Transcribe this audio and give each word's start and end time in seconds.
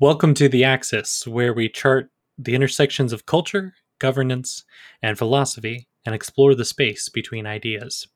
Welcome 0.00 0.32
to 0.36 0.48
The 0.48 0.64
Axis, 0.64 1.26
where 1.26 1.52
we 1.52 1.68
chart 1.68 2.08
the 2.38 2.54
intersections 2.54 3.12
of 3.12 3.26
culture, 3.26 3.74
governance, 3.98 4.64
and 5.02 5.18
philosophy 5.18 5.88
and 6.06 6.14
explore 6.14 6.54
the 6.54 6.64
space 6.64 7.10
between 7.10 7.44
ideas. 7.44 8.08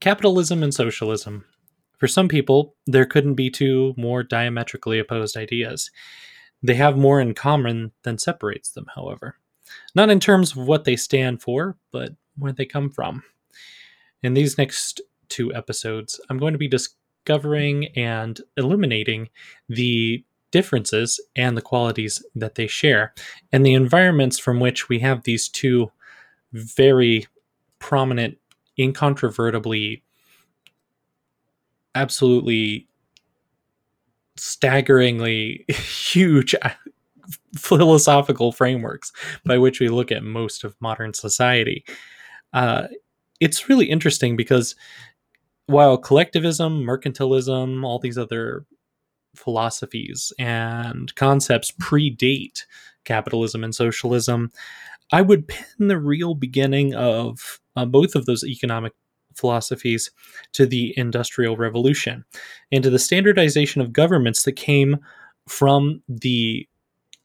Capitalism 0.00 0.62
and 0.62 0.72
socialism. 0.72 1.44
For 1.98 2.08
some 2.08 2.26
people, 2.26 2.74
there 2.86 3.04
couldn't 3.04 3.34
be 3.34 3.50
two 3.50 3.92
more 3.98 4.22
diametrically 4.22 4.98
opposed 4.98 5.36
ideas. 5.36 5.90
They 6.62 6.76
have 6.76 6.96
more 6.96 7.20
in 7.20 7.34
common 7.34 7.92
than 8.04 8.16
separates 8.16 8.70
them, 8.70 8.86
however. 8.94 9.36
Not 9.94 10.08
in 10.08 10.20
terms 10.20 10.52
of 10.52 10.66
what 10.66 10.84
they 10.84 10.96
stand 10.96 11.42
for, 11.42 11.76
but 11.92 12.14
where 12.38 12.52
they 12.52 12.64
come 12.64 12.88
from. 12.88 13.24
In 14.22 14.32
these 14.32 14.56
next 14.56 15.02
two 15.28 15.52
episodes, 15.54 16.18
I'm 16.30 16.38
going 16.38 16.54
to 16.54 16.58
be 16.58 16.66
discovering 16.66 17.88
and 17.94 18.40
illuminating 18.56 19.28
the 19.68 20.24
differences 20.50 21.20
and 21.36 21.56
the 21.56 21.62
qualities 21.62 22.24
that 22.34 22.54
they 22.54 22.66
share, 22.66 23.14
and 23.52 23.64
the 23.64 23.74
environments 23.74 24.38
from 24.38 24.60
which 24.60 24.88
we 24.88 24.98
have 25.00 25.22
these 25.22 25.48
two 25.48 25.90
very 26.52 27.26
prominent, 27.78 28.38
incontrovertibly, 28.78 30.02
absolutely 31.94 32.88
staggeringly 34.36 35.64
huge 35.68 36.54
philosophical 37.56 38.52
frameworks 38.52 39.12
by 39.44 39.58
which 39.58 39.80
we 39.80 39.88
look 39.88 40.10
at 40.10 40.22
most 40.22 40.64
of 40.64 40.76
modern 40.80 41.12
society. 41.12 41.84
Uh, 42.52 42.86
it's 43.40 43.68
really 43.68 43.86
interesting 43.86 44.36
because 44.36 44.74
while 45.66 45.96
collectivism, 45.96 46.82
mercantilism, 46.82 47.84
all 47.84 47.98
these 47.98 48.18
other 48.18 48.64
philosophies 49.34 50.32
and 50.38 51.14
concepts 51.14 51.70
predate 51.72 52.64
capitalism 53.04 53.64
and 53.64 53.74
socialism, 53.74 54.50
I 55.12 55.22
would 55.22 55.48
pin 55.48 55.88
the 55.88 55.98
real 55.98 56.34
beginning 56.34 56.94
of 56.94 57.60
uh, 57.76 57.84
both 57.84 58.14
of 58.14 58.26
those 58.26 58.44
economic 58.44 58.92
philosophies 59.34 60.10
to 60.52 60.66
the 60.66 60.94
Industrial 60.96 61.56
Revolution 61.56 62.24
and 62.70 62.82
to 62.84 62.90
the 62.90 62.98
standardization 62.98 63.80
of 63.80 63.92
governments 63.92 64.42
that 64.42 64.52
came 64.52 64.98
from 65.48 66.02
the 66.08 66.68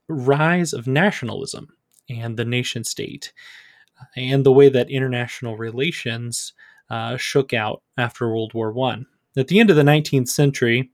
rise 0.08 0.74
of 0.74 0.88
nationalism 0.88 1.68
and 2.10 2.38
the 2.38 2.46
nation 2.46 2.84
state 2.84 3.34
and 4.16 4.46
the 4.46 4.52
way 4.52 4.70
that 4.70 4.90
international 4.90 5.58
relations 5.58 6.54
uh, 6.90 7.18
shook 7.18 7.54
out 7.54 7.82
after 7.98 8.28
World 8.28 8.54
War 8.54 8.72
One. 8.72 9.06
At 9.38 9.48
the 9.48 9.60
end 9.60 9.70
of 9.70 9.76
the 9.76 9.82
19th 9.84 10.30
century, 10.30 10.92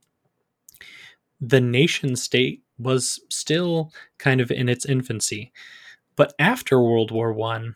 the 1.42 1.60
nation 1.60 2.14
state 2.14 2.62
was 2.78 3.20
still 3.28 3.92
kind 4.18 4.40
of 4.40 4.50
in 4.50 4.68
its 4.68 4.86
infancy. 4.86 5.52
But 6.16 6.34
after 6.38 6.80
World 6.80 7.10
War 7.10 7.32
One, 7.32 7.74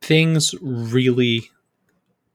things 0.00 0.54
really 0.62 1.50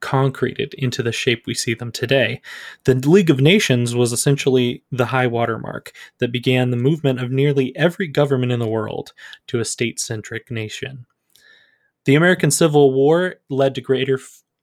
concreted 0.01 0.73
into 0.73 1.01
the 1.01 1.13
shape 1.13 1.47
we 1.47 1.53
see 1.53 1.73
them 1.73 1.89
today. 1.89 2.41
The 2.83 2.95
League 2.95 3.29
of 3.29 3.39
Nations 3.39 3.95
was 3.95 4.11
essentially 4.11 4.83
the 4.91 5.05
high 5.05 5.27
watermark 5.27 5.93
that 6.17 6.33
began 6.33 6.71
the 6.71 6.77
movement 6.77 7.21
of 7.21 7.31
nearly 7.31 7.73
every 7.77 8.07
government 8.07 8.51
in 8.51 8.59
the 8.59 8.67
world 8.67 9.13
to 9.47 9.61
a 9.61 9.65
state 9.65 10.01
centric 10.01 10.51
nation. 10.51 11.05
The 12.03 12.15
American 12.15 12.51
Civil 12.51 12.93
War 12.93 13.35
led 13.49 13.75
to 13.75 13.81
greater 13.81 14.19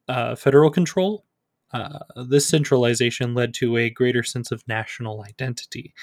uh, 0.08 0.34
federal 0.34 0.70
control 0.70 1.24
uh, 1.72 2.00
this 2.26 2.46
centralization 2.46 3.34
led 3.34 3.54
to 3.54 3.76
a 3.76 3.90
greater 3.90 4.22
sense 4.22 4.50
of 4.50 4.66
national 4.66 5.24
identity. 5.24 5.94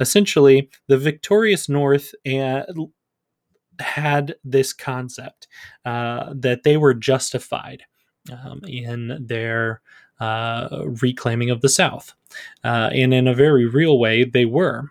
Essentially, 0.00 0.68
the 0.88 0.98
victorious 0.98 1.68
North 1.68 2.14
had 3.78 4.34
this 4.44 4.72
concept 4.72 5.48
uh, 5.84 6.32
that 6.34 6.62
they 6.62 6.76
were 6.76 6.94
justified 6.94 7.82
um, 8.32 8.60
in 8.66 9.18
their 9.20 9.80
uh, 10.20 10.84
reclaiming 11.00 11.50
of 11.50 11.60
the 11.60 11.68
South. 11.68 12.14
Uh, 12.62 12.90
and 12.92 13.12
in 13.12 13.28
a 13.28 13.34
very 13.34 13.66
real 13.66 13.98
way, 13.98 14.24
they 14.24 14.44
were. 14.44 14.90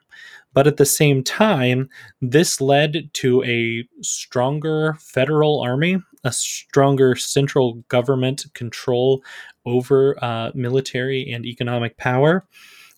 But 0.54 0.68
at 0.68 0.78
the 0.78 0.86
same 0.86 1.24
time, 1.24 1.90
this 2.22 2.62
led 2.62 3.10
to 3.14 3.44
a 3.44 3.88
stronger 4.02 4.96
federal 5.00 5.62
army, 5.62 5.98
a 6.24 6.32
stronger 6.32 7.16
central 7.16 7.76
government 7.88 8.46
control 8.54 9.24
over 9.66 10.22
uh, 10.24 10.52
military 10.54 11.32
and 11.32 11.46
economic 11.46 11.98
power, 11.98 12.46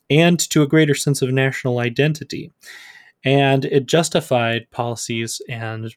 and 0.10 0.40
to 0.40 0.62
a 0.62 0.68
greater 0.68 0.96
sense 0.96 1.22
of 1.22 1.32
national 1.32 1.80
identity. 1.80 2.52
And 3.24 3.66
it 3.66 3.88
justified 3.88 4.70
policies 4.72 5.42
and 5.50 5.96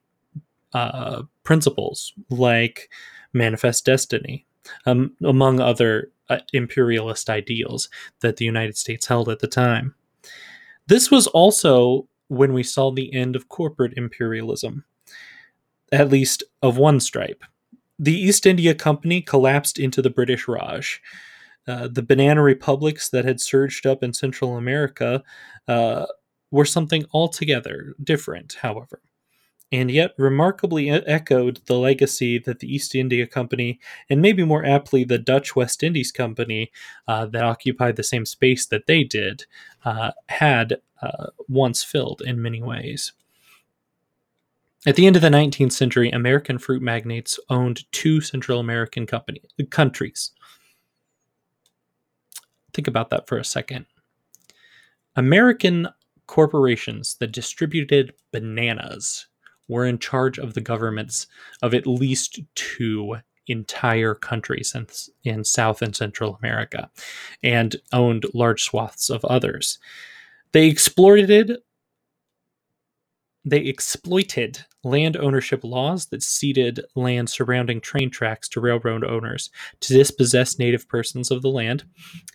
uh, 0.72 1.22
principles 1.44 2.12
like 2.30 2.90
manifest 3.32 3.84
destiny, 3.84 4.46
um, 4.86 5.14
among 5.22 5.60
other 5.60 6.10
uh, 6.30 6.38
imperialist 6.52 7.30
ideals 7.30 7.88
that 8.20 8.36
the 8.36 8.44
United 8.44 8.76
States 8.76 9.06
held 9.06 9.28
at 9.28 9.40
the 9.40 9.46
time. 9.46 9.94
This 10.86 11.10
was 11.10 11.26
also 11.26 12.08
when 12.28 12.52
we 12.52 12.62
saw 12.62 12.90
the 12.90 13.12
end 13.14 13.36
of 13.36 13.48
corporate 13.48 13.94
imperialism, 13.96 14.84
at 15.92 16.10
least 16.10 16.42
of 16.62 16.76
one 16.76 17.00
stripe. 17.00 17.44
The 17.98 18.14
East 18.14 18.46
India 18.46 18.74
Company 18.74 19.20
collapsed 19.20 19.78
into 19.78 20.02
the 20.02 20.10
British 20.10 20.46
Raj. 20.46 21.00
Uh, 21.66 21.88
the 21.88 22.02
banana 22.02 22.42
republics 22.42 23.08
that 23.10 23.24
had 23.24 23.40
surged 23.40 23.86
up 23.86 24.02
in 24.02 24.12
Central 24.12 24.56
America 24.56 25.22
uh, 25.66 26.06
were 26.50 26.64
something 26.64 27.04
altogether 27.12 27.94
different, 28.02 28.56
however 28.62 29.00
and 29.70 29.90
yet 29.90 30.14
remarkably 30.16 30.88
echoed 30.90 31.60
the 31.66 31.78
legacy 31.78 32.38
that 32.38 32.60
the 32.60 32.72
East 32.72 32.94
India 32.94 33.26
Company, 33.26 33.78
and 34.08 34.22
maybe 34.22 34.44
more 34.44 34.64
aptly 34.64 35.04
the 35.04 35.18
Dutch 35.18 35.54
West 35.54 35.82
Indies 35.82 36.10
Company, 36.10 36.70
uh, 37.06 37.26
that 37.26 37.44
occupied 37.44 37.96
the 37.96 38.02
same 38.02 38.24
space 38.24 38.66
that 38.66 38.86
they 38.86 39.04
did, 39.04 39.44
uh, 39.84 40.12
had 40.28 40.80
uh, 41.02 41.26
once 41.48 41.84
filled 41.84 42.22
in 42.24 42.40
many 42.40 42.62
ways. 42.62 43.12
At 44.88 44.96
the 44.96 45.06
end 45.06 45.16
of 45.16 45.22
the 45.22 45.28
19th 45.28 45.72
century, 45.72 46.08
American 46.08 46.56
fruit 46.56 46.80
magnates 46.80 47.38
owned 47.50 47.84
two 47.92 48.22
Central 48.22 48.58
American 48.58 49.04
company, 49.04 49.42
countries. 49.68 50.30
Think 52.72 52.88
about 52.88 53.10
that 53.10 53.26
for 53.26 53.36
a 53.36 53.44
second. 53.44 53.84
American 55.14 55.88
corporations 56.26 57.16
that 57.16 57.32
distributed 57.32 58.14
bananas 58.32 59.26
were 59.68 59.84
in 59.84 59.98
charge 59.98 60.38
of 60.38 60.54
the 60.54 60.62
governments 60.62 61.26
of 61.60 61.74
at 61.74 61.86
least 61.86 62.40
two 62.54 63.16
entire 63.46 64.14
countries 64.14 64.74
in, 64.74 64.86
in 65.22 65.44
South 65.44 65.82
and 65.82 65.94
Central 65.94 66.38
America 66.42 66.90
and 67.42 67.76
owned 67.92 68.24
large 68.32 68.62
swaths 68.62 69.10
of 69.10 69.22
others. 69.26 69.78
They 70.52 70.66
exploited 70.66 71.58
they 73.50 73.60
exploited 73.60 74.64
land 74.84 75.16
ownership 75.16 75.64
laws 75.64 76.06
that 76.06 76.22
ceded 76.22 76.80
land 76.94 77.30
surrounding 77.30 77.80
train 77.80 78.10
tracks 78.10 78.48
to 78.48 78.60
railroad 78.60 79.04
owners 79.04 79.50
to 79.80 79.92
dispossess 79.92 80.58
native 80.58 80.88
persons 80.88 81.30
of 81.30 81.42
the 81.42 81.50
land 81.50 81.84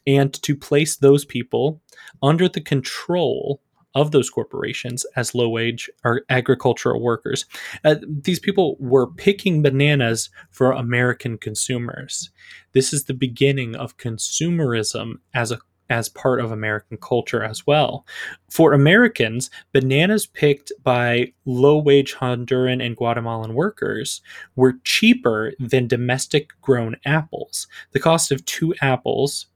and 0.06 0.34
to 0.34 0.56
place 0.56 0.96
those 0.96 1.26
people 1.26 1.82
under 2.22 2.48
the 2.48 2.62
control 2.62 3.62
of 3.96 4.12
those 4.12 4.30
corporations 4.30 5.06
as 5.16 5.36
low 5.36 5.48
wage 5.48 5.90
or 6.04 6.24
agricultural 6.30 7.02
workers. 7.02 7.46
Uh, 7.84 7.96
these 8.08 8.40
people 8.40 8.76
were 8.80 9.06
picking 9.06 9.62
bananas 9.62 10.30
for 10.50 10.72
American 10.72 11.38
consumers. 11.38 12.32
This 12.74 12.92
is 12.92 13.04
the 13.04 13.14
beginning 13.14 13.76
of 13.76 13.98
consumerism 13.98 15.20
as 15.34 15.52
a 15.52 15.60
as 15.90 16.10
part 16.10 16.40
of 16.40 16.52
American 16.52 16.98
culture 16.98 17.44
as 17.44 17.68
well. 17.68 18.06
For 18.50 18.74
Americans, 18.74 19.50
bananas 19.72 20.26
picked 20.26 20.72
by 20.84 21.34
low 21.46 21.78
wage 21.78 22.16
Honduran 22.16 22.84
and 22.84 22.96
Guatemalan 22.96 23.54
workers 23.54 24.22
were 24.56 24.80
cheaper 24.84 25.54
than 25.60 25.88
domestic 25.88 26.50
grown 26.62 26.96
apples. 27.06 27.68
The 27.92 28.00
cost 28.00 28.32
of 28.32 28.46
two 28.46 28.74
apples 28.82 29.48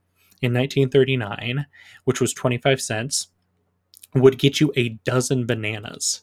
in 0.42 0.52
1939, 0.52 1.66
which 2.04 2.20
was 2.20 2.32
25 2.32 2.80
cents, 2.80 3.28
would 4.14 4.38
get 4.38 4.60
you 4.60 4.72
a 4.76 4.90
dozen 5.04 5.46
bananas. 5.46 6.22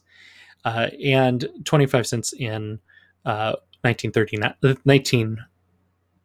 Uh, 0.64 0.90
and 1.04 1.48
25 1.66 2.08
cents 2.08 2.34
in 2.34 2.80
uh, 3.26 3.54
1939, 3.82 4.56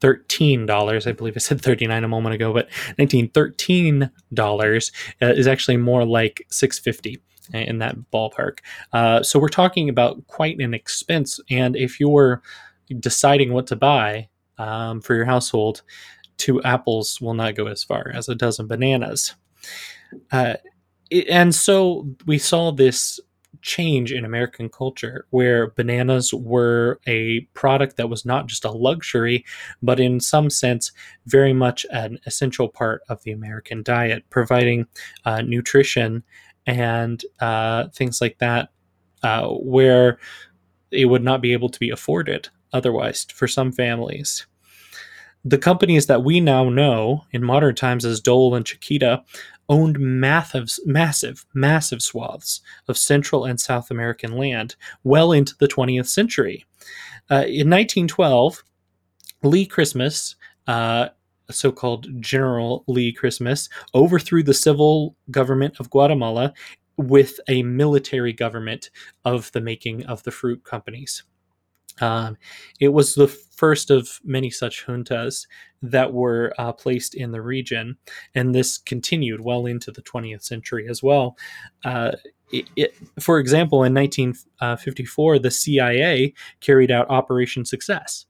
$1913, 0.01 1.07
I 1.07 1.13
believe 1.13 1.35
I 1.37 1.41
said 1.41 1.61
39 1.61 2.05
a 2.05 2.09
moment 2.09 2.35
ago, 2.35 2.53
but 2.53 2.69
$1913 2.99 4.91
uh, 5.23 5.27
is 5.27 5.47
actually 5.47 5.77
more 5.77 6.05
like 6.05 6.47
650 6.51 7.21
in 7.53 7.79
that 7.79 7.97
ballpark. 8.13 8.59
Uh, 8.93 9.23
so 9.23 9.39
we're 9.39 9.49
talking 9.49 9.89
about 9.89 10.27
quite 10.27 10.59
an 10.61 10.75
expense. 10.75 11.41
And 11.51 11.77
if 11.77 11.99
you're 12.01 12.43
deciding 12.99 13.53
what 13.53 13.67
to 13.69 13.77
buy 13.77 14.29
um, 14.59 15.01
for 15.01 15.15
your 15.15 15.25
household, 15.25 15.83
two 16.37 16.63
apples 16.63 17.21
will 17.21 17.35
not 17.35 17.55
go 17.55 17.67
as 17.67 17.85
far 17.85 18.11
as 18.15 18.29
a 18.29 18.35
dozen 18.35 18.67
bananas. 18.67 19.35
Uh, 20.33 20.55
and 21.29 21.55
so 21.55 22.09
we 22.27 22.39
saw 22.39 22.71
this 22.71 23.21
change 23.63 24.13
in 24.13 24.25
American 24.25 24.69
culture 24.69 25.27
where 25.31 25.71
bananas 25.71 26.33
were 26.33 26.99
a 27.07 27.41
product 27.55 27.97
that 27.97 28.09
was 28.09 28.25
not 28.25 28.47
just 28.47 28.65
a 28.65 28.71
luxury, 28.71 29.45
but 29.83 30.01
in 30.01 30.21
some 30.21 30.51
sense, 30.51 30.93
very 31.27 31.53
much 31.53 31.85
an 31.93 32.19
essential 32.27 32.69
part 32.69 33.03
of 33.09 33.23
the 33.23 33.33
American 33.33 33.83
diet, 33.83 34.25
providing 34.31 34.87
uh, 35.25 35.43
nutrition 35.43 36.23
and 36.67 37.25
uh, 37.41 37.89
things 37.89 38.21
like 38.21 38.39
that, 38.39 38.71
uh, 39.23 39.49
where 39.49 40.19
it 40.91 41.07
would 41.07 41.23
not 41.23 41.43
be 41.43 41.53
able 41.53 41.69
to 41.69 41.79
be 41.79 41.91
afforded 41.91 42.49
otherwise 42.73 43.27
for 43.33 43.49
some 43.49 43.73
families. 43.73 44.47
The 45.45 45.59
companies 45.59 46.07
that 46.07 46.23
we 46.23 46.39
now 46.39 46.69
know 46.69 47.25
in 47.33 47.43
modern 47.43 47.75
times 47.75 48.05
as 48.05 48.21
Dole 48.21 48.55
and 48.55 48.67
Chiquita 48.67 49.23
owned 49.71 49.99
massive, 49.99 50.69
massive, 50.85 51.47
massive 51.55 52.03
swaths 52.03 52.61
of 52.89 52.99
Central 52.99 53.45
and 53.47 53.59
South 53.59 53.91
American 53.91 54.33
land 54.33 54.75
well 55.05 55.33
into 55.33 55.55
the 55.59 55.69
20th 55.69 56.09
century. 56.09 56.67
Uh, 57.31 57.47
in 57.47 57.71
1912, 57.71 58.65
Lee 59.45 59.65
Christmas, 59.65 60.35
uh, 60.67 61.09
so 61.51 61.71
called 61.71 62.21
General 62.21 62.85
Lee 62.89 63.13
Christmas, 63.13 63.69
overthrew 63.95 64.43
the 64.43 64.53
civil 64.53 65.15
government 65.31 65.77
of 65.79 65.89
Guatemala 65.89 66.53
with 66.97 67.39
a 67.49 67.63
military 67.63 68.33
government 68.33 68.91
of 69.25 69.51
the 69.53 69.61
making 69.61 70.05
of 70.07 70.23
the 70.25 70.33
fruit 70.33 70.65
companies. 70.65 71.23
Um, 72.01 72.37
it 72.81 72.89
was 72.89 73.15
the 73.15 73.29
first 73.29 73.91
of 73.91 74.21
many 74.25 74.51
such 74.51 74.87
juntas 74.87 75.47
that 75.83 76.13
were 76.13 76.53
uh, 76.59 76.73
placed 76.73 77.15
in 77.15 77.31
the 77.33 77.43
region, 77.43 77.97
and 78.35 78.55
this 78.55 78.79
continued 78.79 79.41
well 79.43 79.67
into 79.67 79.91
the 79.93 80.03
20th 80.03 80.43
century 80.43 80.89
as 80.89 81.03
well. 81.03 81.37
Uh, 81.85 82.13
it, 82.53 82.69
it, 82.75 82.95
for 83.21 83.39
example, 83.39 83.85
in 83.85 83.95
1954, 83.95 85.39
the 85.39 85.51
CIA 85.51 86.35
carried 86.61 86.91
out 86.91 87.09
Operation 87.11 87.65
Success. 87.65 88.27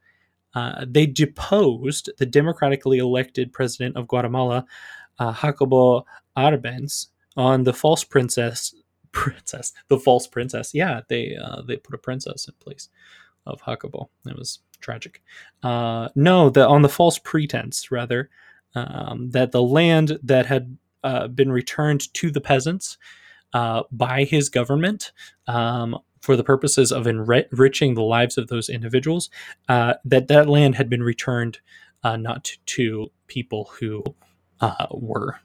Uh, 0.54 0.84
they 0.86 1.06
deposed 1.06 2.10
the 2.18 2.26
democratically 2.26 2.98
elected 2.98 3.52
president 3.52 3.96
of 3.96 4.08
Guatemala, 4.08 4.66
uh, 5.18 5.32
Jacobo 5.32 6.04
Arbenz, 6.36 7.06
on 7.36 7.64
the 7.64 7.72
false 7.72 8.04
princess. 8.04 8.74
Princess, 9.12 9.72
the 9.88 9.98
false 9.98 10.28
princess. 10.28 10.72
Yeah, 10.72 11.00
they 11.08 11.36
uh, 11.36 11.62
they 11.62 11.76
put 11.76 11.96
a 11.96 11.98
princess 11.98 12.46
in 12.46 12.54
place 12.60 12.88
of 13.46 13.60
Jacobo. 13.64 14.10
It 14.26 14.36
was 14.36 14.60
tragic. 14.80 15.22
Uh, 15.62 16.08
no, 16.14 16.50
the 16.50 16.66
on 16.66 16.82
the 16.82 16.88
false 16.88 17.18
pretense, 17.18 17.90
rather, 17.90 18.30
um, 18.74 19.30
that 19.30 19.52
the 19.52 19.62
land 19.62 20.18
that 20.22 20.46
had 20.46 20.76
uh, 21.04 21.28
been 21.28 21.52
returned 21.52 22.12
to 22.14 22.30
the 22.30 22.40
peasants 22.40 22.98
uh, 23.52 23.82
by 23.90 24.24
his 24.24 24.48
government 24.48 25.12
um, 25.46 25.98
for 26.20 26.36
the 26.36 26.44
purposes 26.44 26.92
of 26.92 27.06
enriching 27.06 27.94
the 27.94 28.02
lives 28.02 28.36
of 28.36 28.48
those 28.48 28.68
individuals, 28.68 29.30
uh, 29.68 29.94
that 30.04 30.28
that 30.28 30.48
land 30.48 30.74
had 30.74 30.90
been 30.90 31.02
returned 31.02 31.58
uh, 32.04 32.16
not 32.16 32.44
to, 32.44 32.58
to, 32.66 33.10
people 33.26 33.70
who 33.78 34.02
uh, 34.60 34.86
were 34.90 35.38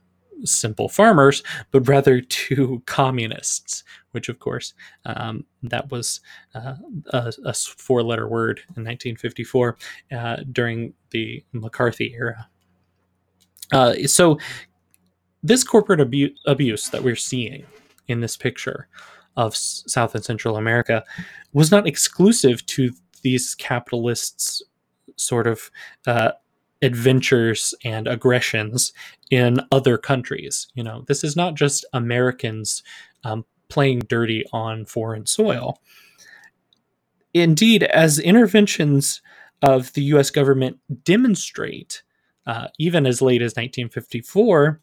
simple 0.44 0.90
farmers, 0.90 1.44
but 1.72 1.88
rather 1.88 2.20
to 2.20 2.82
communists, 2.86 3.84
which, 4.16 4.30
of 4.30 4.40
course, 4.40 4.74
um, 5.06 5.46
that 5.62 5.92
was 5.92 6.22
uh, 6.56 6.76
a, 7.12 7.34
a 7.46 7.54
four 7.54 8.02
letter 8.02 8.28
word 8.28 8.60
in 8.76 8.84
1954 8.84 9.78
uh, 10.12 10.38
during 10.52 10.94
the 11.12 11.44
McCarthy 11.52 12.16
era. 12.18 12.48
Uh, 13.72 13.94
so, 14.08 14.40
this 15.44 15.64
corporate 15.64 16.00
abu- 16.00 16.34
abuse 16.48 16.90
that 16.90 17.04
we're 17.04 17.16
seeing 17.16 17.66
in 18.08 18.22
this 18.22 18.36
picture 18.36 18.88
of 19.38 19.56
South 19.56 20.16
and 20.16 20.24
Central 20.24 20.58
America 20.58 21.04
was 21.54 21.70
not 21.70 21.86
exclusive 21.86 22.66
to 22.68 22.92
these 23.22 23.54
capitalists' 23.54 24.64
sort 25.18 25.46
of 25.46 25.70
uh, 26.08 26.32
adventures 26.82 27.74
and 27.84 28.08
aggressions 28.08 28.94
in 29.32 29.60
other 29.72 29.98
countries. 29.98 30.68
You 30.76 30.84
know, 30.84 31.04
this 31.08 31.24
is 31.24 31.36
not 31.36 31.56
just 31.56 31.86
Americans 31.94 32.84
um, 33.24 33.46
playing 33.70 34.00
dirty 34.00 34.44
on 34.54 34.86
foreign 34.86 35.26
soil. 35.26 35.80
Indeed, 37.34 37.84
as 37.84 38.20
interventions 38.20 39.22
of 39.62 39.92
the 39.94 40.04
US 40.04 40.30
government 40.30 40.80
demonstrate, 41.04 42.04
uh, 42.46 42.68
even 42.80 43.06
as 43.06 43.22
late 43.22 43.42
as 43.42 43.52
1954, 43.52 44.82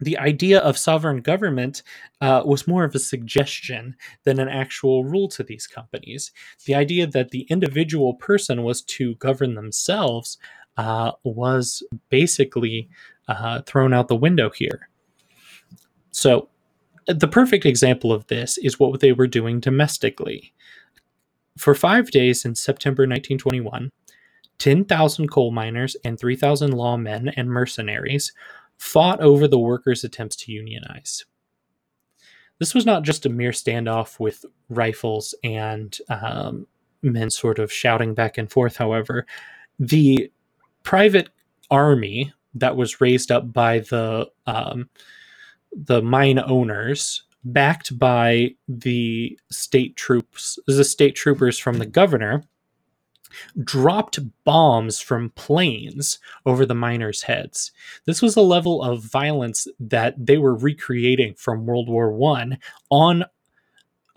the 0.00 0.18
idea 0.18 0.60
of 0.60 0.78
sovereign 0.78 1.20
government 1.20 1.82
uh, 2.20 2.42
was 2.44 2.66
more 2.66 2.84
of 2.84 2.94
a 2.94 2.98
suggestion 2.98 3.96
than 4.24 4.38
an 4.38 4.48
actual 4.48 5.04
rule 5.04 5.28
to 5.28 5.42
these 5.42 5.66
companies. 5.66 6.32
The 6.64 6.74
idea 6.74 7.06
that 7.06 7.30
the 7.30 7.42
individual 7.50 8.14
person 8.14 8.62
was 8.62 8.82
to 8.82 9.14
govern 9.16 9.54
themselves 9.54 10.38
uh, 10.76 11.12
was 11.24 11.82
basically 12.08 12.88
uh, 13.28 13.62
thrown 13.62 13.92
out 13.92 14.08
the 14.08 14.16
window 14.16 14.50
here. 14.50 14.88
So, 16.12 16.48
the 17.14 17.28
perfect 17.28 17.66
example 17.66 18.12
of 18.12 18.26
this 18.28 18.58
is 18.58 18.80
what 18.80 19.00
they 19.00 19.12
were 19.12 19.26
doing 19.26 19.60
domestically. 19.60 20.52
For 21.58 21.74
five 21.74 22.10
days 22.10 22.44
in 22.44 22.54
September 22.54 23.02
1921, 23.02 23.90
10,000 24.58 25.28
coal 25.30 25.50
miners 25.50 25.96
and 26.04 26.18
3,000 26.18 26.72
lawmen 26.72 27.32
and 27.36 27.50
mercenaries 27.50 28.32
fought 28.78 29.20
over 29.20 29.48
the 29.48 29.58
workers' 29.58 30.04
attempts 30.04 30.36
to 30.36 30.52
unionize. 30.52 31.24
This 32.58 32.74
was 32.74 32.84
not 32.84 33.04
just 33.04 33.24
a 33.24 33.30
mere 33.30 33.52
standoff 33.52 34.20
with 34.20 34.44
rifles 34.68 35.34
and 35.42 35.96
um, 36.08 36.66
men 37.02 37.30
sort 37.30 37.58
of 37.58 37.72
shouting 37.72 38.14
back 38.14 38.36
and 38.36 38.50
forth, 38.50 38.76
however. 38.76 39.26
The 39.78 40.30
private 40.82 41.30
army 41.70 42.32
that 42.54 42.76
was 42.76 43.00
raised 43.00 43.32
up 43.32 43.52
by 43.52 43.80
the 43.80 44.30
um, 44.46 44.90
the 45.72 46.02
mine 46.02 46.38
owners, 46.38 47.24
backed 47.44 47.98
by 47.98 48.54
the 48.68 49.38
state 49.50 49.96
troops, 49.96 50.58
the 50.66 50.84
state 50.84 51.14
troopers 51.14 51.58
from 51.58 51.78
the 51.78 51.86
governor, 51.86 52.42
dropped 53.62 54.18
bombs 54.44 55.00
from 55.00 55.30
planes 55.30 56.18
over 56.44 56.66
the 56.66 56.74
miners' 56.74 57.22
heads. 57.22 57.72
This 58.04 58.20
was 58.20 58.36
a 58.36 58.42
level 58.42 58.82
of 58.82 59.04
violence 59.04 59.66
that 59.78 60.14
they 60.18 60.36
were 60.36 60.54
recreating 60.54 61.34
from 61.34 61.66
World 61.66 61.88
War 61.88 62.12
One 62.12 62.58
on 62.90 63.24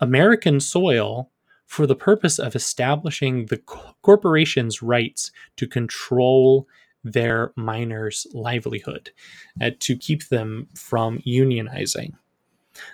American 0.00 0.60
soil 0.60 1.30
for 1.66 1.86
the 1.86 1.96
purpose 1.96 2.38
of 2.38 2.54
establishing 2.54 3.46
the 3.46 3.58
corporation's 4.02 4.82
rights 4.82 5.30
to 5.56 5.66
control 5.66 6.68
their 7.04 7.52
miners' 7.56 8.26
livelihood, 8.32 9.10
uh, 9.60 9.70
to 9.80 9.96
keep 9.96 10.28
them 10.28 10.66
from 10.74 11.18
unionizing. 11.20 12.14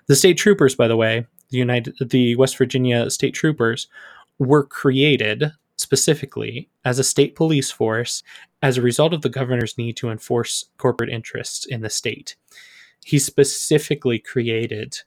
The 0.07 0.17
state 0.17 0.37
troopers, 0.37 0.75
by 0.75 0.89
the 0.89 0.97
way, 0.97 1.27
the 1.51 1.59
United, 1.59 1.97
the 2.01 2.37
West 2.37 2.59
Virginia 2.59 3.09
state 3.11 3.35
troopers, 3.35 3.89
were 4.39 4.65
created 4.65 5.53
specifically 5.77 6.69
as 6.85 6.99
a 6.99 7.05
state 7.05 7.35
police 7.35 7.71
force 7.71 8.23
as 8.63 8.77
a 8.77 8.83
result 8.83 9.15
of 9.15 9.23
the 9.23 9.31
governor's 9.31 9.79
need 9.79 9.97
to 9.97 10.11
enforce 10.11 10.67
corporate 10.77 11.11
interests 11.11 11.65
in 11.65 11.81
the 11.81 11.89
state. 11.89 12.37
He 13.05 13.19
specifically 13.19 14.19
created 14.19 14.99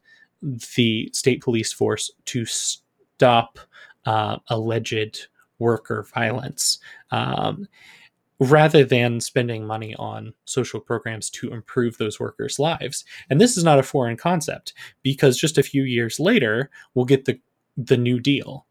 the 0.76 1.10
state 1.14 1.42
police 1.42 1.72
force 1.72 2.12
to 2.26 2.46
stop 2.46 3.60
uh, 4.06 4.38
alleged 4.48 5.28
worker 5.60 6.06
violence. 6.14 6.80
Um, 7.12 7.68
rather 8.40 8.84
than 8.84 9.20
spending 9.20 9.66
money 9.66 9.96
on 9.96 10.34
social 10.46 10.80
programs 10.80 11.30
to 11.30 11.52
improve 11.52 11.98
those 11.98 12.20
workers' 12.20 12.60
lives. 12.60 13.06
And 13.30 13.40
this 13.40 13.58
is 13.58 13.64
not 13.64 13.80
a 13.80 13.84
foreign 13.84 14.18
concept 14.18 14.74
because 15.02 15.38
just 15.38 15.58
a 15.58 15.64
few 15.64 15.84
years 15.84 16.20
later, 16.20 16.70
we'll 16.94 17.06
get 17.06 17.26
the, 17.26 17.40
the 17.78 17.98
New 17.98 18.20
Deal. 18.20 18.66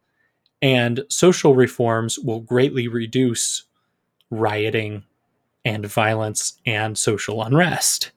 And 0.61 1.05
social 1.09 1.55
reforms 1.55 2.19
will 2.19 2.41
greatly 2.41 2.89
reduce 2.89 3.65
rioting 4.31 5.05
and 5.65 5.87
violence 5.87 6.55
and 6.67 6.97
social 6.99 7.43
unrest. 7.43 8.13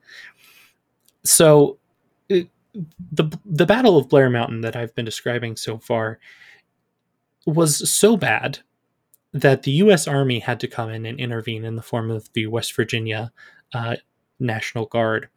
So, 1.24 1.78
it, 2.30 2.50
the 3.12 3.26
the 3.46 3.66
Battle 3.66 3.98
of 3.98 4.10
Blair 4.10 4.30
Mountain 4.30 4.62
that 4.62 4.76
I've 4.76 4.94
been 4.96 5.06
describing 5.06 5.56
so 5.56 5.78
far 5.78 6.20
was 7.46 7.90
so 7.90 8.18
bad 8.18 8.60
that 9.36 9.64
the 9.64 9.72
U.S. 9.72 10.08
Army 10.08 10.40
had 10.40 10.62
to 10.62 10.68
come 10.68 10.90
in 10.90 11.06
and 11.06 11.20
intervene 11.20 11.66
in 11.66 11.76
the 11.76 11.82
form 11.82 12.10
of 12.10 12.32
the 12.32 12.48
West 12.48 12.74
Virginia 12.74 13.34
uh, 13.74 13.98
National 14.40 14.86
Guard 14.86 15.28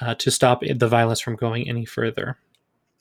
uh, 0.00 0.14
to 0.14 0.30
stop 0.30 0.62
the 0.62 0.88
violence 0.88 1.20
from 1.20 1.36
going 1.36 1.68
any 1.68 1.84
further. 1.84 2.38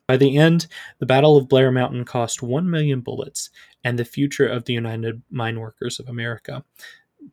By 0.07 0.17
the 0.17 0.37
end, 0.37 0.67
the 0.99 1.05
Battle 1.05 1.37
of 1.37 1.47
Blair 1.47 1.71
Mountain 1.71 2.03
cost 2.03 2.43
1 2.43 2.69
million 2.69 2.99
bullets 2.99 3.49
and 3.85 3.97
the 3.97 4.03
future 4.03 4.45
of 4.45 4.65
the 4.65 4.73
United 4.73 5.21
Mine 5.31 5.57
Workers 5.57 5.99
of 5.99 6.09
America. 6.09 6.65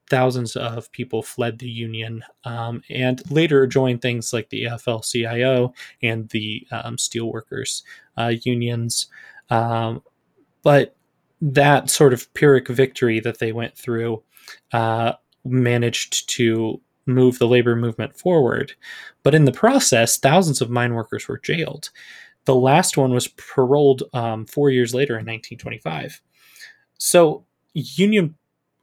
thousands 0.09 0.55
of 0.55 0.93
people 0.93 1.23
fled 1.23 1.59
the 1.59 1.69
Union 1.69 2.23
um, 2.45 2.83
and 2.89 3.29
later 3.33 3.67
joined 3.67 4.01
things 4.01 4.33
like 4.33 4.49
the 4.51 4.65
AFL 4.65 5.03
CIO 5.11 5.75
and 6.03 6.29
the 6.29 6.65
um, 6.71 6.97
steelworkers 6.97 7.83
uh, 8.17 8.33
unions. 8.45 9.09
Um, 9.51 10.03
but 10.63 10.95
that 11.40 11.90
sort 11.90 12.12
of 12.12 12.33
Pyrrhic 12.35 12.68
victory 12.68 13.21
that 13.21 13.38
they 13.38 13.52
went 13.52 13.76
through 13.76 14.23
uh, 14.73 15.12
managed 15.45 16.28
to 16.30 16.80
move 17.07 17.38
the 17.38 17.47
labor 17.49 17.75
movement 17.75 18.16
forward. 18.16 18.73
But 19.23 19.35
in 19.35 19.45
the 19.45 19.52
process, 19.52 20.18
thousands 20.18 20.61
of 20.61 20.71
mine 20.71 20.95
workers 20.95 21.26
were 21.26 21.38
jailed. 21.38 21.90
The 22.45 22.54
last 22.54 22.97
one 22.97 23.12
was 23.12 23.28
paroled 23.28 24.02
um, 24.12 24.47
four 24.47 24.71
years 24.71 24.95
later 24.95 25.14
in 25.14 25.26
1925. 25.26 26.21
So 26.99 27.45
Union 27.75 28.35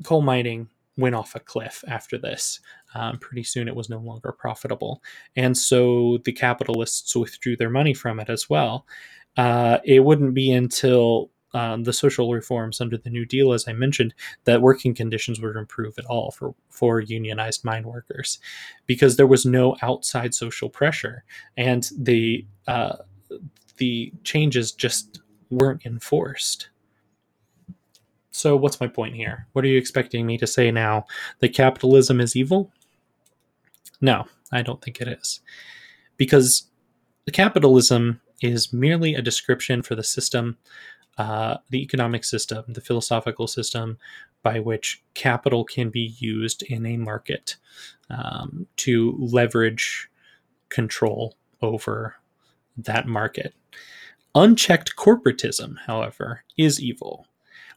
coal 0.03 0.21
mining 0.21 0.69
went 0.97 1.15
off 1.15 1.35
a 1.35 1.39
cliff 1.39 1.83
after 1.87 2.17
this. 2.17 2.59
Um, 2.93 3.19
pretty 3.19 3.43
soon 3.43 3.67
it 3.67 3.75
was 3.75 3.89
no 3.89 3.99
longer 3.99 4.31
profitable. 4.31 5.03
And 5.35 5.57
so 5.57 6.19
the 6.23 6.31
capitalists 6.31 7.15
withdrew 7.15 7.57
their 7.57 7.69
money 7.69 7.93
from 7.93 8.19
it 8.19 8.29
as 8.29 8.49
well. 8.49 8.85
Uh, 9.35 9.79
it 9.83 9.99
wouldn't 9.99 10.33
be 10.33 10.51
until 10.51 11.29
um, 11.55 11.85
the 11.85 11.93
social 11.93 12.33
reforms 12.33 12.81
under 12.81 12.97
the 12.97 13.09
New 13.09 13.25
Deal, 13.25 13.53
as 13.53 13.65
I 13.65 13.71
mentioned, 13.71 14.13
that 14.43 14.61
working 14.61 14.93
conditions 14.93 15.39
would 15.39 15.55
improve 15.55 15.97
at 15.97 16.03
all 16.05 16.31
for, 16.31 16.53
for 16.69 16.99
unionized 16.99 17.63
mine 17.63 17.83
workers 17.87 18.39
because 18.87 19.15
there 19.15 19.25
was 19.25 19.45
no 19.45 19.77
outside 19.81 20.35
social 20.35 20.69
pressure 20.69 21.23
and 21.55 21.89
the, 21.97 22.45
uh, 22.67 22.97
the 23.77 24.11
changes 24.25 24.73
just 24.73 25.21
weren't 25.49 25.85
enforced. 25.85 26.67
So, 28.31 28.57
what's 28.57 28.81
my 28.81 28.87
point 28.87 29.15
here? 29.15 29.47
What 29.53 29.63
are 29.63 29.69
you 29.69 29.77
expecting 29.77 30.25
me 30.25 30.37
to 30.39 30.47
say 30.47 30.71
now? 30.71 31.05
That 31.39 31.53
capitalism 31.53 32.19
is 32.19 32.35
evil? 32.35 32.69
No, 34.01 34.25
I 34.51 34.61
don't 34.61 34.81
think 34.81 34.99
it 34.99 35.07
is. 35.07 35.39
Because 36.17 36.67
capitalism 37.31 38.19
is 38.41 38.73
merely 38.73 39.15
a 39.15 39.21
description 39.21 39.81
for 39.81 39.95
the 39.95 40.03
system, 40.03 40.57
uh, 41.17 41.57
the 41.69 41.81
economic 41.81 42.23
system, 42.23 42.65
the 42.67 42.81
philosophical 42.81 43.47
system 43.47 43.97
by 44.43 44.59
which 44.59 45.03
capital 45.13 45.63
can 45.63 45.89
be 45.89 46.15
used 46.19 46.61
in 46.63 46.85
a 46.85 46.97
market 46.97 47.55
um, 48.09 48.67
to 48.77 49.15
leverage 49.19 50.09
control 50.69 51.35
over 51.61 52.15
that 52.77 53.07
market. 53.07 53.53
Unchecked 54.35 54.95
corporatism, 54.97 55.77
however, 55.87 56.43
is 56.57 56.81
evil. 56.81 57.25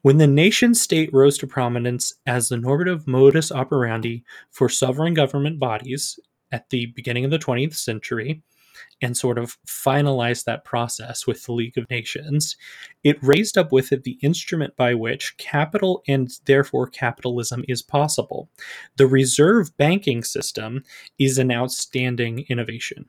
When 0.03 0.19
the 0.19 0.27
nation 0.27 0.75
state 0.75 1.11
rose 1.13 1.39
to 1.39 1.47
prominence 1.47 2.15
as 2.27 2.49
the 2.49 2.57
normative 2.57 3.07
modus 3.07 3.51
operandi 3.51 4.25
for 4.51 4.69
sovereign 4.69 5.15
government 5.15 5.59
bodies 5.59 6.19
at 6.53 6.71
the 6.71 6.87
beginning 6.87 7.25
of 7.25 7.31
the 7.31 7.39
20th 7.39 7.75
century, 7.75 8.43
and 9.01 9.17
sort 9.17 9.39
of 9.39 9.57
finalized 9.67 10.45
that 10.45 10.65
process 10.65 11.27
with 11.27 11.45
the 11.45 11.53
League 11.53 11.79
of 11.79 11.89
Nations, 11.91 12.57
it 13.05 13.23
raised 13.23 13.57
up 13.57 13.73
with 13.73 13.93
it 13.93 14.05
the 14.05 14.19
instrument 14.23 14.77
by 14.77 14.95
which 14.95 15.37
capital 15.39 16.03
and 16.09 16.31
therefore 16.47 16.89
capitalism 16.89 17.65
is 17.69 17.83
possible. 17.83 18.49
The 18.97 19.07
reserve 19.07 19.77
banking 19.77 20.25
system 20.25 20.85
is 21.19 21.39
an 21.39 21.53
outstanding 21.53 22.45
innovation 22.49 23.09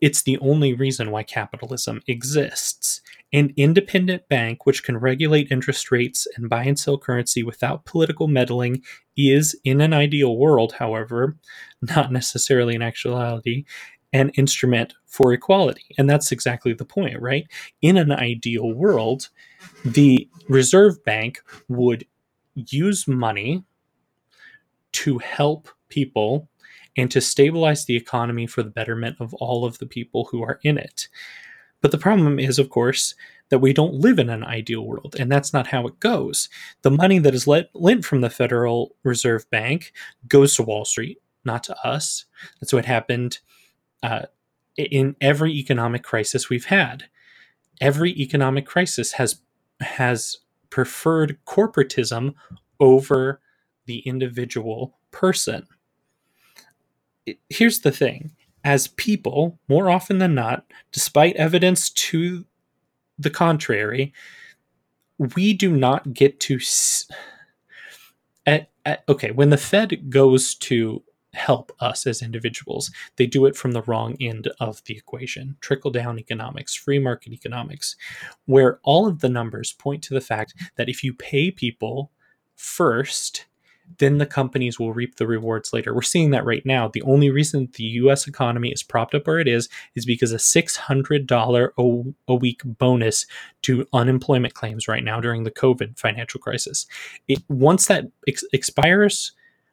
it's 0.00 0.22
the 0.22 0.38
only 0.38 0.74
reason 0.74 1.10
why 1.10 1.22
capitalism 1.22 2.02
exists. 2.06 3.00
An 3.32 3.52
independent 3.56 4.28
bank 4.28 4.64
which 4.64 4.82
can 4.82 4.96
regulate 4.96 5.52
interest 5.52 5.90
rates 5.90 6.26
and 6.36 6.48
buy 6.48 6.64
and 6.64 6.78
sell 6.78 6.98
currency 6.98 7.42
without 7.42 7.84
political 7.84 8.26
meddling 8.26 8.82
is, 9.16 9.58
in 9.64 9.80
an 9.80 9.92
ideal 9.92 10.36
world, 10.36 10.74
however, 10.78 11.36
not 11.82 12.10
necessarily 12.10 12.74
in 12.74 12.82
actuality, 12.82 13.64
an 14.12 14.30
instrument 14.30 14.94
for 15.06 15.32
equality. 15.32 15.86
And 15.98 16.08
that's 16.08 16.32
exactly 16.32 16.72
the 16.72 16.84
point, 16.84 17.20
right? 17.20 17.46
In 17.82 17.96
an 17.96 18.12
ideal 18.12 18.72
world, 18.72 19.28
the 19.84 20.28
Reserve 20.48 21.02
Bank 21.04 21.42
would 21.68 22.06
use 22.54 23.06
money 23.06 23.64
to 24.92 25.18
help 25.18 25.68
people 25.88 26.48
and 26.96 27.10
to 27.10 27.20
stabilize 27.20 27.84
the 27.84 27.96
economy 27.96 28.46
for 28.46 28.62
the 28.62 28.70
betterment 28.70 29.16
of 29.20 29.34
all 29.34 29.64
of 29.64 29.78
the 29.78 29.86
people 29.86 30.24
who 30.30 30.42
are 30.42 30.58
in 30.62 30.78
it. 30.78 31.08
But 31.80 31.92
the 31.92 31.98
problem 31.98 32.38
is, 32.38 32.58
of 32.58 32.70
course, 32.70 33.14
that 33.50 33.60
we 33.60 33.72
don't 33.72 33.94
live 33.94 34.18
in 34.18 34.28
an 34.28 34.44
ideal 34.44 34.84
world, 34.84 35.14
and 35.18 35.30
that's 35.30 35.52
not 35.52 35.68
how 35.68 35.86
it 35.86 36.00
goes. 36.00 36.48
The 36.82 36.90
money 36.90 37.18
that 37.20 37.34
is 37.34 37.46
let, 37.46 37.70
lent 37.74 38.04
from 38.04 38.20
the 38.20 38.30
Federal 38.30 38.96
Reserve 39.04 39.48
Bank 39.50 39.92
goes 40.26 40.56
to 40.56 40.64
Wall 40.64 40.84
Street, 40.84 41.18
not 41.44 41.62
to 41.64 41.86
us. 41.86 42.24
That's 42.60 42.72
what 42.72 42.84
happened 42.84 43.38
uh, 44.02 44.22
in 44.76 45.16
every 45.20 45.52
economic 45.52 46.02
crisis 46.02 46.48
we've 46.48 46.66
had. 46.66 47.04
Every 47.80 48.12
economic 48.12 48.66
crisis 48.66 49.12
has 49.12 49.40
has 49.80 50.38
preferred 50.70 51.38
corporatism 51.46 52.34
over 52.80 53.40
the 53.86 54.00
individual 54.00 54.98
person 55.10 55.66
here's 57.48 57.80
the 57.80 57.90
thing 57.90 58.32
as 58.64 58.88
people, 58.88 59.58
more 59.68 59.90
often 59.90 60.18
than 60.18 60.34
not, 60.34 60.64
despite 60.92 61.36
evidence 61.36 61.90
to 61.90 62.44
the 63.18 63.30
contrary, 63.30 64.12
we 65.34 65.52
do 65.52 65.76
not 65.76 66.12
get 66.12 66.40
to. 66.40 66.56
S- 66.56 67.08
at, 68.46 68.70
at, 68.84 69.04
okay, 69.08 69.30
when 69.30 69.50
the 69.50 69.56
Fed 69.56 70.10
goes 70.10 70.54
to 70.56 71.02
help 71.34 71.72
us 71.80 72.06
as 72.06 72.22
individuals, 72.22 72.90
they 73.16 73.26
do 73.26 73.46
it 73.46 73.56
from 73.56 73.72
the 73.72 73.82
wrong 73.82 74.16
end 74.20 74.48
of 74.60 74.82
the 74.84 74.96
equation 74.96 75.56
trickle 75.60 75.90
down 75.90 76.18
economics, 76.18 76.74
free 76.74 76.98
market 76.98 77.32
economics, 77.32 77.96
where 78.46 78.80
all 78.82 79.06
of 79.06 79.20
the 79.20 79.28
numbers 79.28 79.72
point 79.72 80.02
to 80.04 80.14
the 80.14 80.20
fact 80.20 80.54
that 80.76 80.88
if 80.88 81.04
you 81.04 81.12
pay 81.12 81.50
people 81.50 82.10
first, 82.56 83.46
then 83.98 84.18
the 84.18 84.26
companies 84.26 84.78
will 84.78 84.92
reap 84.92 85.16
the 85.16 85.26
rewards 85.26 85.72
later. 85.72 85.94
We're 85.94 86.02
seeing 86.02 86.30
that 86.30 86.44
right 86.44 86.64
now. 86.64 86.88
The 86.88 87.02
only 87.02 87.30
reason 87.30 87.70
the 87.74 87.84
US 87.84 88.26
economy 88.26 88.70
is 88.70 88.82
propped 88.82 89.14
up 89.14 89.26
where 89.26 89.38
it 89.38 89.48
is 89.48 89.68
is 89.94 90.04
because 90.04 90.32
a 90.32 90.36
$600 90.36 92.14
a, 92.28 92.34
week 92.34 92.60
bonus 92.64 93.26
to 93.62 93.86
unemployment 93.92 94.54
claims 94.54 94.88
right 94.88 95.02
now 95.02 95.20
during 95.20 95.44
the 95.44 95.50
COVID 95.50 95.98
financial 95.98 96.40
crisis. 96.40 96.86
It 97.26 97.42
once 97.48 97.86
that 97.86 98.06
ex- 98.26 98.44
expires, 98.52 99.32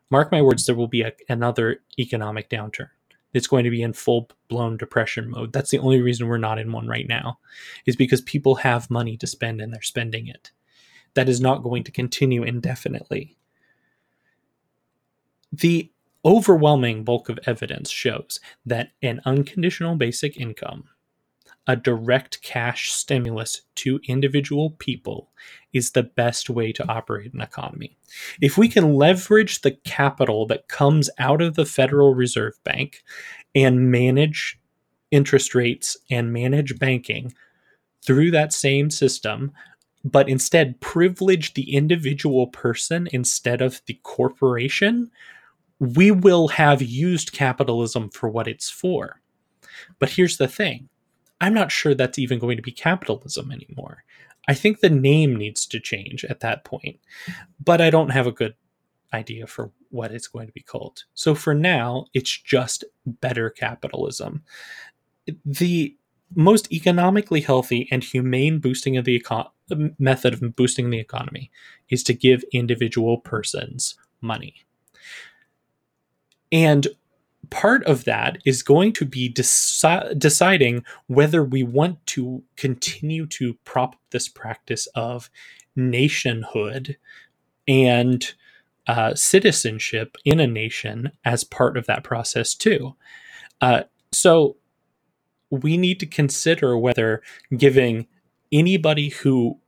mark 0.09 0.31
my 0.31 0.41
words, 0.41 0.65
there 0.65 0.75
will 0.75 0.88
be 0.88 1.01
a, 1.01 1.12
another 1.29 1.81
economic 2.00 2.50
downturn. 2.50 2.89
It's 3.33 3.47
going 3.47 3.65
to 3.65 3.69
be 3.69 3.81
in 3.81 3.93
full 3.93 4.29
blown 4.47 4.77
depression 4.77 5.29
mode. 5.29 5.51
That's 5.51 5.71
the 5.71 5.79
only 5.79 6.01
reason 6.01 6.27
we're 6.27 6.38
not 6.38 6.59
in 6.59 6.71
one 6.71 6.88
right 6.88 7.07
now, 7.07 7.39
is 7.85 7.95
because 7.95 8.21
people 8.21 8.55
have 8.55 8.89
money 8.89 9.17
to 9.17 9.27
spend 9.27 9.59
and 9.59 9.74
they're 9.74 9.81
spending 9.81 10.27
it. 10.27 10.51
That 11.15 11.29
is 11.29 11.41
not 11.41 11.63
going 11.63 11.83
to 11.83 11.91
continue 11.91 12.43
indefinitely 12.43 13.38
the 15.62 15.91
overwhelming 16.24 17.03
bulk 17.03 17.29
of 17.29 17.39
evidence 17.45 17.89
shows 17.89 18.39
that 18.65 18.91
an 19.01 19.21
unconditional 19.25 19.95
basic 19.95 20.38
income, 20.38 20.85
a 21.67 21.75
direct 21.75 22.41
cash 22.41 22.91
stimulus 22.91 23.62
to 23.75 24.00
individual 24.07 24.72
people, 24.72 25.31
is 25.74 25.91
the 25.91 26.03
best 26.03 26.50
way 26.50 26.72
to 26.72 26.88
operate 26.88 27.34
an 27.34 27.41
economy. 27.41 27.98
If 28.39 28.57
we 28.57 28.69
can 28.69 28.93
leverage 28.93 29.62
the 29.62 29.72
capital 29.72 30.45
that 30.48 30.67
comes 30.67 31.10
out 31.19 31.41
of 31.41 31.55
the 31.55 31.65
Federal 31.65 32.13
Reserve 32.13 32.53
Bank 32.63 33.03
and 33.53 33.91
manage 33.91 34.60
interest 35.12 35.55
rates 35.55 35.98
and 36.10 36.31
manage 36.31 36.77
banking 36.79 37.34
through 38.05 38.31
that 38.31 38.53
same 38.53 38.89
system, 38.89 39.51
but 40.03 40.29
instead 40.29 40.79
privilege 40.79 41.55
the 41.55 41.74
individual 41.74 42.48
person 42.48 43.07
instead 43.12 43.62
of 43.62 43.81
the 43.88 44.00
corporation, 44.03 45.10
we 45.79 46.12
will 46.12 46.48
have 46.48 46.81
used 46.81 47.31
capitalism 47.31 48.10
for 48.10 48.29
what 48.29 48.48
it's 48.48 48.69
for. 48.69 49.19
But 50.00 50.12
here's 50.12 50.38
the 50.38 50.48
thing 50.48 50.89
I'm 51.42 51.54
not 51.54 51.72
sure 51.72 51.94
that's 51.94 52.20
even 52.20 52.39
going 52.39 52.58
to 52.58 52.63
be 52.63 52.72
capitalism 52.72 53.51
anymore. 53.51 54.04
I 54.48 54.54
think 54.54 54.80
the 54.80 54.89
name 54.89 55.36
needs 55.36 55.65
to 55.68 55.80
change 55.80 56.24
at 56.25 56.39
that 56.42 56.63
point, 56.63 57.00
but 57.63 57.82
I 57.82 57.89
don't 57.89 58.10
have 58.10 58.27
a 58.27 58.32
good 58.32 58.56
idea 59.13 59.48
for 59.48 59.72
what 59.89 60.12
it's 60.12 60.27
going 60.27 60.48
to 60.48 60.54
be 60.54 60.62
called. 60.62 61.04
So 61.13 61.36
for 61.36 61.54
now, 61.54 62.06
it's 62.13 62.38
just 62.38 62.84
better 63.06 63.50
capitalism. 63.50 64.44
The 65.44 65.96
most 66.36 66.72
economically 66.72 67.42
healthy 67.42 67.88
and 67.92 68.04
humane 68.04 68.60
boosting 68.60 68.98
of 68.98 69.06
the 69.06 69.20
econ- 69.20 69.50
method 69.98 70.34
of 70.34 70.56
boosting 70.56 70.89
the 70.89 71.00
economy 71.00 71.51
is 71.89 72.04
to 72.04 72.13
give 72.13 72.44
individual 72.51 73.18
persons 73.18 73.96
money. 74.22 74.56
And 76.51 76.88
part 77.49 77.83
of 77.85 78.05
that 78.05 78.37
is 78.45 78.63
going 78.63 78.93
to 78.93 79.05
be 79.05 79.31
deci- 79.31 80.17
deciding 80.19 80.83
whether 81.07 81.43
we 81.43 81.63
want 81.63 82.05
to 82.07 82.43
continue 82.55 83.25
to 83.27 83.55
prop 83.65 83.95
this 84.11 84.27
practice 84.29 84.87
of 84.95 85.29
nationhood 85.75 86.97
and 87.67 88.33
uh, 88.87 89.13
citizenship 89.15 90.17
in 90.25 90.39
a 90.39 90.47
nation 90.47 91.11
as 91.25 91.43
part 91.43 91.77
of 91.77 91.87
that 91.87 92.03
process 92.03 92.53
too. 92.53 92.95
Uh, 93.61 93.83
so 94.11 94.57
we 95.49 95.77
need 95.77 95.99
to 95.99 96.05
consider 96.05 96.77
whether 96.77 97.21
giving 97.57 98.07
anybody 98.51 99.09
who 99.09 99.59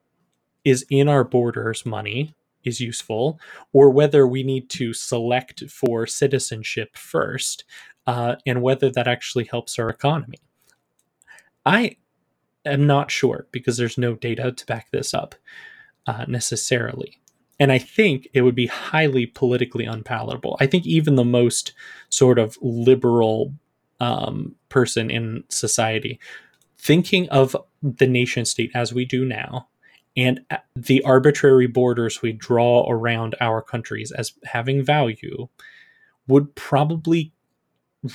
is 0.63 0.85
in 0.89 1.07
our 1.07 1.23
borders 1.23 1.85
money 1.85 2.35
is 2.67 2.79
useful, 2.79 3.39
or 3.73 3.89
whether 3.89 4.27
we 4.27 4.43
need 4.43 4.69
to 4.71 4.93
select 4.93 5.63
for 5.69 6.05
citizenship 6.05 6.95
first, 6.95 7.63
uh, 8.05 8.35
and 8.45 8.61
whether 8.61 8.89
that 8.89 9.07
actually 9.07 9.45
helps 9.45 9.79
our 9.79 9.89
economy. 9.89 10.37
I 11.65 11.97
am 12.65 12.87
not 12.87 13.11
sure 13.11 13.47
because 13.51 13.77
there's 13.77 13.97
no 13.97 14.15
data 14.15 14.51
to 14.51 14.65
back 14.65 14.91
this 14.91 15.13
up 15.13 15.35
uh, 16.05 16.25
necessarily. 16.27 17.19
And 17.59 17.71
I 17.71 17.79
think 17.79 18.27
it 18.33 18.43
would 18.43 18.55
be 18.55 18.67
highly 18.67 19.25
politically 19.25 19.85
unpalatable. 19.85 20.57
I 20.59 20.67
think 20.67 20.85
even 20.85 21.15
the 21.15 21.25
most 21.25 21.73
sort 22.09 22.37
of 22.37 22.57
liberal 22.61 23.53
um, 23.99 24.55
person 24.69 25.09
in 25.09 25.43
society 25.49 26.19
thinking 26.77 27.27
of 27.29 27.55
the 27.81 28.07
nation 28.07 28.45
state 28.45 28.71
as 28.75 28.93
we 28.93 29.05
do 29.05 29.25
now 29.25 29.67
and 30.17 30.41
the 30.75 31.03
arbitrary 31.03 31.67
borders 31.67 32.23
we 32.23 32.33
draw 32.33 32.89
around 32.89 33.35
our 33.39 33.61
countries 33.61 34.11
as 34.11 34.33
having 34.43 34.83
value 34.83 35.47
would 36.27 36.53
probably 36.55 37.31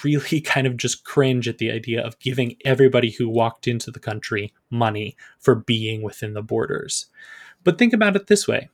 really 0.03 0.41
kind 0.45 0.67
of 0.67 0.77
just 0.77 1.05
cringe 1.05 1.47
at 1.47 1.59
the 1.59 1.71
idea 1.71 2.05
of 2.05 2.19
giving 2.19 2.57
everybody 2.65 3.11
who 3.11 3.29
walked 3.29 3.69
into 3.69 3.91
the 3.91 4.01
country 4.01 4.53
money 4.69 5.17
for 5.39 5.55
being 5.55 6.03
within 6.03 6.35
the 6.35 6.43
borders. 6.43 7.07
But 7.63 7.79
think 7.79 7.93
about 7.93 8.17
it 8.17 8.27
this 8.27 8.49
way 8.49 8.69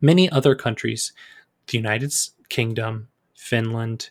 many 0.00 0.30
other 0.30 0.54
countries, 0.54 1.12
the 1.66 1.78
United 1.78 2.12
Kingdom, 2.48 3.08
Finland, 3.36 4.10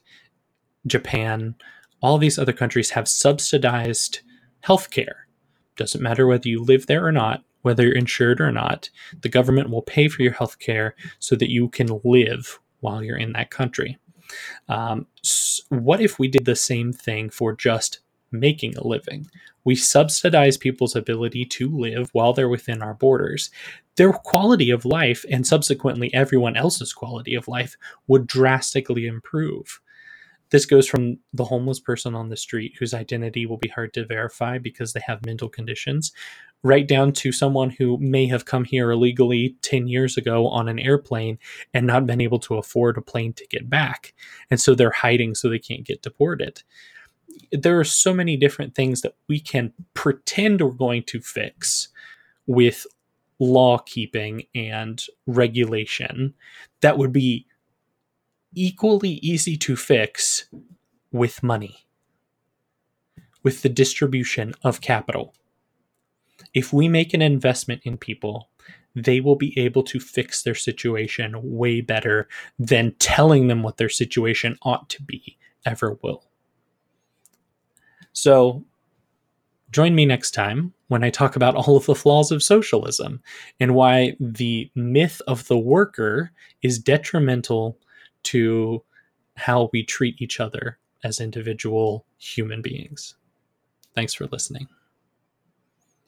Japan, 0.86 1.56
all 2.02 2.18
these 2.18 2.40
other 2.40 2.54
countries 2.54 2.92
have 2.92 3.08
subsidized 3.08 4.22
healthcare. 4.66 5.26
Doesn't 5.78 6.02
matter 6.02 6.26
whether 6.26 6.50
you 6.50 6.64
live 6.64 6.88
there 6.88 7.06
or 7.06 7.12
not, 7.12 7.44
whether 7.62 7.84
you're 7.84 7.96
insured 7.96 8.42
or 8.42 8.52
not, 8.52 8.90
the 9.22 9.30
government 9.30 9.70
will 9.70 9.82
pay 9.82 10.08
for 10.08 10.22
your 10.22 10.34
health 10.34 10.60
care 10.60 10.96
so 11.20 11.36
that 11.36 11.50
you 11.50 11.70
can 11.70 12.00
live 12.04 12.60
while 12.80 13.04
you're 13.04 13.18
in 13.18 13.34
that 13.34 13.52
country. 13.52 13.98
Um, 14.70 15.08
so 15.22 15.64
what 15.70 16.02
if 16.02 16.20
we 16.20 16.28
did 16.28 16.46
the 16.46 16.56
same 16.56 16.94
thing 16.94 17.30
for 17.30 17.54
just 17.54 18.00
making 18.32 18.78
a 18.78 18.88
living? 18.88 19.28
We 19.64 19.76
subsidize 19.76 20.58
people's 20.58 20.96
ability 20.96 21.46
to 21.46 21.70
live 21.70 22.10
while 22.14 22.34
they're 22.34 22.50
within 22.50 22.82
our 22.82 22.96
borders. 22.96 23.52
Their 23.98 24.14
quality 24.14 24.72
of 24.72 24.86
life, 24.86 25.26
and 25.30 25.46
subsequently 25.46 26.12
everyone 26.14 26.56
else's 26.56 26.94
quality 26.94 27.36
of 27.36 27.48
life, 27.48 27.78
would 28.08 28.26
drastically 28.26 29.06
improve. 29.06 29.80
This 30.52 30.66
goes 30.66 30.88
from 30.88 31.18
the 31.34 31.46
homeless 31.46 31.80
person 31.80 32.14
on 32.14 32.30
the 32.30 32.38
street 32.38 32.76
whose 32.78 32.94
identity 32.94 33.46
will 33.46 33.58
be 33.58 33.70
hard 33.70 33.94
to 33.94 34.06
verify 34.06 34.58
because 34.58 34.94
they 34.94 35.02
have 35.08 35.26
mental 35.26 35.50
conditions, 35.50 36.12
right 36.62 36.88
down 36.88 37.14
to 37.14 37.32
someone 37.32 37.72
who 37.72 37.98
may 37.98 38.28
have 38.28 38.46
come 38.46 38.66
here 38.66 38.92
illegally 38.92 39.56
10 39.62 39.88
years 39.88 40.18
ago 40.18 40.48
on 40.48 40.70
an 40.70 40.78
airplane 40.80 41.40
and 41.74 41.88
not 41.88 42.06
been 42.06 42.22
able 42.22 42.40
to 42.40 42.56
afford 42.56 42.98
a 42.98 43.02
plane 43.02 43.34
ticket 43.34 43.70
back. 43.70 44.14
And 44.50 44.60
so 44.60 44.76
they're 44.76 44.92
hiding 44.92 45.36
so 45.36 45.50
they 45.50 45.60
can't 45.60 45.86
get 45.86 46.02
deported. 46.02 46.62
There 47.52 47.80
are 47.80 47.86
so 47.86 48.14
many 48.14 48.36
different 48.36 48.76
things 48.76 49.02
that 49.02 49.16
we 49.28 49.40
can 49.40 49.74
pretend 49.94 50.62
we're 50.62 50.72
going 50.72 51.04
to 51.04 51.22
fix 51.22 51.88
with 52.46 52.86
law 53.40 53.78
keeping 53.80 54.44
and 54.54 55.04
regulation 55.26 56.34
that 56.82 56.98
would 56.98 57.14
be 57.14 57.48
equally 58.54 59.14
easy 59.22 59.58
to 59.58 59.76
fix 59.76 60.46
with 61.12 61.44
money, 61.44 61.86
with 63.44 63.62
the 63.62 63.70
distribution 63.70 64.54
of 64.64 64.82
capital. 64.82 65.34
If 66.54 66.74
we 66.74 66.88
make 66.88 67.14
an 67.14 67.22
investment 67.22 67.82
in 67.84 67.98
people, 67.98 68.50
they 68.96 69.22
will 69.22 69.36
be 69.36 69.58
able 69.58 69.84
to 69.84 70.00
fix 70.00 70.44
their 70.44 70.56
situation 70.56 71.36
way 71.42 71.82
better 71.82 72.28
than 72.60 72.96
telling 73.00 73.48
them 73.48 73.64
what 73.64 73.78
their 73.78 73.90
situation 73.90 74.58
ought 74.64 74.90
to 74.90 75.02
be 75.04 75.38
ever 75.66 75.98
will. 76.02 76.26
So, 78.14 78.66
join 79.72 79.96
me 79.96 80.06
next 80.06 80.32
time 80.32 80.74
when 80.90 81.04
I 81.04 81.10
talk 81.10 81.38
about 81.38 81.56
all 81.56 81.78
of 81.78 81.86
the 81.86 81.96
flaws 81.96 82.32
of 82.32 82.44
socialism 82.44 83.22
and 83.60 83.74
why 83.74 84.18
the 84.20 84.70
myth 84.76 85.22
of 85.28 85.48
the 85.48 85.58
worker 85.58 86.32
is 86.62 86.78
detrimental 86.78 87.78
to 88.24 88.84
how 89.36 89.70
we 89.74 89.84
treat 89.84 90.22
each 90.22 90.40
other 90.40 90.78
as 91.04 91.20
individual 91.20 92.06
human 92.18 92.62
beings. 92.62 93.16
Thanks 93.96 94.14
for 94.14 94.28
listening. 94.28 94.68